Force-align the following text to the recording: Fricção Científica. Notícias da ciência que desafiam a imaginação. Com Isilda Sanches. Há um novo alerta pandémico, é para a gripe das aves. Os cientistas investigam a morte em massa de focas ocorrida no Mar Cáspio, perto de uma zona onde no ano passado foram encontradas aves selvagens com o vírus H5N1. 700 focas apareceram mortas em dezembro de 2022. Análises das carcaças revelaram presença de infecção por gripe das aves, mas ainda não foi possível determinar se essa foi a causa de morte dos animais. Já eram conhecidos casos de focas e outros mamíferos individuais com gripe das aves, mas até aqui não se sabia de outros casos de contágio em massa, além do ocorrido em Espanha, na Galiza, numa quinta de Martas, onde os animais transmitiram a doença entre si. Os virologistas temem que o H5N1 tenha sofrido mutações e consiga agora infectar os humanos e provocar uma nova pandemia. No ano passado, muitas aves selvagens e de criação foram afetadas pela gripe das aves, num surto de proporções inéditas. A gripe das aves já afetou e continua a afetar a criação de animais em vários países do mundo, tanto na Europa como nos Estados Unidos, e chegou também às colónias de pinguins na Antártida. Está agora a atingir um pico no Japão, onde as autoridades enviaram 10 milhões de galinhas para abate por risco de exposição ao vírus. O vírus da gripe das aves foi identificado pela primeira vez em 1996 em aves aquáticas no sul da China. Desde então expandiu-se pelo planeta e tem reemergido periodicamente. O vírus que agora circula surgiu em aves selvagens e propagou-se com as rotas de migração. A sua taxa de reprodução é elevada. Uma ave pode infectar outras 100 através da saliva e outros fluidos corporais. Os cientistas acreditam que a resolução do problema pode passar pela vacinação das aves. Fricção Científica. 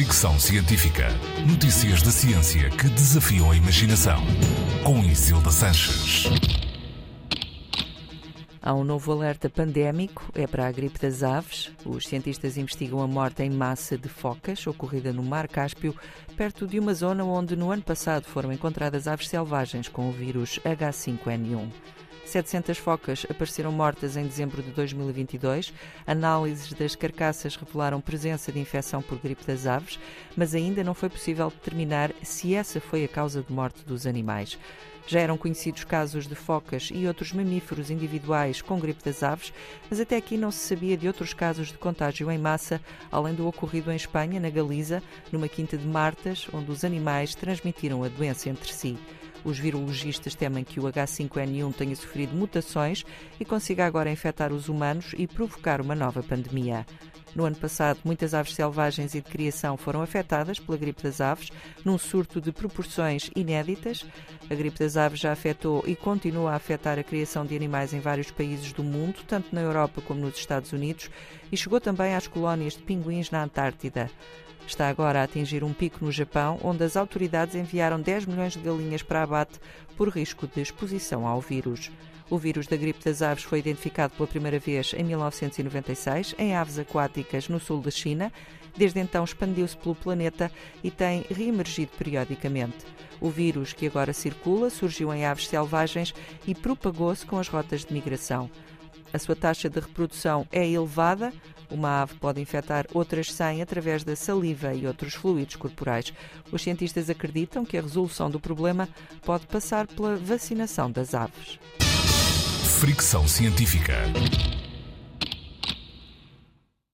Fricção 0.00 0.40
Científica. 0.40 1.08
Notícias 1.46 2.00
da 2.00 2.10
ciência 2.10 2.70
que 2.70 2.88
desafiam 2.88 3.50
a 3.50 3.54
imaginação. 3.54 4.18
Com 4.82 5.04
Isilda 5.04 5.50
Sanches. 5.50 6.24
Há 8.62 8.72
um 8.72 8.82
novo 8.82 9.12
alerta 9.12 9.50
pandémico, 9.50 10.24
é 10.34 10.46
para 10.46 10.66
a 10.66 10.72
gripe 10.72 10.98
das 10.98 11.22
aves. 11.22 11.70
Os 11.84 12.08
cientistas 12.08 12.56
investigam 12.56 13.02
a 13.02 13.06
morte 13.06 13.42
em 13.42 13.50
massa 13.50 13.98
de 13.98 14.08
focas 14.08 14.66
ocorrida 14.66 15.12
no 15.12 15.22
Mar 15.22 15.46
Cáspio, 15.46 15.94
perto 16.34 16.66
de 16.66 16.78
uma 16.78 16.94
zona 16.94 17.22
onde 17.22 17.54
no 17.54 17.70
ano 17.70 17.82
passado 17.82 18.24
foram 18.24 18.50
encontradas 18.50 19.06
aves 19.06 19.28
selvagens 19.28 19.86
com 19.86 20.08
o 20.08 20.12
vírus 20.12 20.58
H5N1. 20.64 21.68
700 22.30 22.78
focas 22.78 23.26
apareceram 23.28 23.72
mortas 23.72 24.16
em 24.16 24.24
dezembro 24.24 24.62
de 24.62 24.70
2022. 24.70 25.74
Análises 26.06 26.72
das 26.72 26.94
carcaças 26.94 27.56
revelaram 27.56 28.00
presença 28.00 28.52
de 28.52 28.60
infecção 28.60 29.02
por 29.02 29.18
gripe 29.18 29.44
das 29.44 29.66
aves, 29.66 29.98
mas 30.36 30.54
ainda 30.54 30.84
não 30.84 30.94
foi 30.94 31.08
possível 31.08 31.50
determinar 31.50 32.12
se 32.22 32.54
essa 32.54 32.80
foi 32.80 33.04
a 33.04 33.08
causa 33.08 33.42
de 33.42 33.52
morte 33.52 33.84
dos 33.84 34.06
animais. 34.06 34.56
Já 35.08 35.18
eram 35.18 35.36
conhecidos 35.36 35.82
casos 35.82 36.28
de 36.28 36.36
focas 36.36 36.90
e 36.94 37.04
outros 37.08 37.32
mamíferos 37.32 37.90
individuais 37.90 38.62
com 38.62 38.78
gripe 38.78 39.02
das 39.04 39.24
aves, 39.24 39.52
mas 39.90 39.98
até 39.98 40.16
aqui 40.16 40.36
não 40.36 40.52
se 40.52 40.60
sabia 40.60 40.96
de 40.96 41.08
outros 41.08 41.34
casos 41.34 41.68
de 41.68 41.78
contágio 41.78 42.30
em 42.30 42.38
massa, 42.38 42.80
além 43.10 43.34
do 43.34 43.48
ocorrido 43.48 43.90
em 43.90 43.96
Espanha, 43.96 44.38
na 44.38 44.50
Galiza, 44.50 45.02
numa 45.32 45.48
quinta 45.48 45.76
de 45.76 45.86
Martas, 45.86 46.46
onde 46.52 46.70
os 46.70 46.84
animais 46.84 47.34
transmitiram 47.34 48.04
a 48.04 48.08
doença 48.08 48.48
entre 48.48 48.72
si. 48.72 48.96
Os 49.44 49.58
virologistas 49.58 50.34
temem 50.34 50.64
que 50.64 50.78
o 50.78 50.84
H5N1 50.84 51.74
tenha 51.74 51.96
sofrido 51.96 52.34
mutações 52.34 53.04
e 53.38 53.44
consiga 53.44 53.86
agora 53.86 54.10
infectar 54.10 54.52
os 54.52 54.68
humanos 54.68 55.14
e 55.16 55.26
provocar 55.26 55.80
uma 55.80 55.94
nova 55.94 56.22
pandemia. 56.22 56.86
No 57.34 57.44
ano 57.44 57.56
passado, 57.56 58.00
muitas 58.04 58.34
aves 58.34 58.54
selvagens 58.54 59.14
e 59.14 59.20
de 59.20 59.30
criação 59.30 59.76
foram 59.76 60.02
afetadas 60.02 60.58
pela 60.58 60.76
gripe 60.76 61.02
das 61.02 61.20
aves, 61.20 61.50
num 61.84 61.96
surto 61.96 62.40
de 62.40 62.50
proporções 62.50 63.30
inéditas. 63.36 64.04
A 64.50 64.54
gripe 64.54 64.78
das 64.78 64.96
aves 64.96 65.20
já 65.20 65.32
afetou 65.32 65.84
e 65.86 65.94
continua 65.94 66.52
a 66.52 66.56
afetar 66.56 66.98
a 66.98 67.04
criação 67.04 67.46
de 67.46 67.54
animais 67.54 67.92
em 67.92 68.00
vários 68.00 68.30
países 68.30 68.72
do 68.72 68.82
mundo, 68.82 69.20
tanto 69.26 69.54
na 69.54 69.60
Europa 69.60 70.00
como 70.00 70.20
nos 70.20 70.36
Estados 70.36 70.72
Unidos, 70.72 71.08
e 71.52 71.56
chegou 71.56 71.80
também 71.80 72.14
às 72.14 72.26
colónias 72.26 72.74
de 72.74 72.82
pinguins 72.82 73.30
na 73.30 73.44
Antártida. 73.44 74.10
Está 74.66 74.88
agora 74.88 75.20
a 75.20 75.24
atingir 75.24 75.64
um 75.64 75.72
pico 75.72 76.04
no 76.04 76.12
Japão, 76.12 76.58
onde 76.62 76.84
as 76.84 76.96
autoridades 76.96 77.54
enviaram 77.54 78.00
10 78.00 78.26
milhões 78.26 78.52
de 78.52 78.60
galinhas 78.60 79.02
para 79.02 79.22
abate 79.22 79.58
por 79.96 80.08
risco 80.08 80.46
de 80.46 80.60
exposição 80.60 81.26
ao 81.26 81.40
vírus. 81.40 81.90
O 82.30 82.38
vírus 82.38 82.68
da 82.68 82.76
gripe 82.76 83.04
das 83.04 83.22
aves 83.22 83.42
foi 83.42 83.58
identificado 83.58 84.14
pela 84.14 84.28
primeira 84.28 84.58
vez 84.60 84.94
em 84.96 85.02
1996 85.02 86.36
em 86.38 86.54
aves 86.54 86.78
aquáticas 86.78 87.48
no 87.48 87.58
sul 87.58 87.80
da 87.80 87.90
China. 87.90 88.32
Desde 88.76 89.00
então 89.00 89.24
expandiu-se 89.24 89.76
pelo 89.76 89.96
planeta 89.96 90.48
e 90.82 90.92
tem 90.92 91.24
reemergido 91.28 91.90
periodicamente. 91.98 92.86
O 93.20 93.28
vírus 93.28 93.72
que 93.72 93.88
agora 93.88 94.12
circula 94.12 94.70
surgiu 94.70 95.12
em 95.12 95.26
aves 95.26 95.48
selvagens 95.48 96.14
e 96.46 96.54
propagou-se 96.54 97.26
com 97.26 97.36
as 97.36 97.48
rotas 97.48 97.84
de 97.84 97.92
migração. 97.92 98.48
A 99.12 99.18
sua 99.18 99.34
taxa 99.34 99.68
de 99.68 99.80
reprodução 99.80 100.46
é 100.52 100.64
elevada. 100.64 101.32
Uma 101.68 102.02
ave 102.02 102.14
pode 102.14 102.40
infectar 102.40 102.86
outras 102.94 103.32
100 103.32 103.60
através 103.62 104.04
da 104.04 104.14
saliva 104.14 104.72
e 104.72 104.86
outros 104.86 105.14
fluidos 105.14 105.56
corporais. 105.56 106.12
Os 106.52 106.62
cientistas 106.62 107.10
acreditam 107.10 107.64
que 107.64 107.76
a 107.76 107.82
resolução 107.82 108.30
do 108.30 108.38
problema 108.38 108.88
pode 109.22 109.48
passar 109.48 109.88
pela 109.88 110.14
vacinação 110.14 110.90
das 110.90 111.12
aves. 111.12 111.58
Fricção 112.80 113.28
Científica. 113.28 113.94